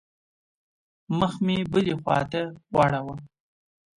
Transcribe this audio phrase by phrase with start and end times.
[1.19, 2.41] مخ مې بلې خوا ته
[2.73, 3.15] واړاوه.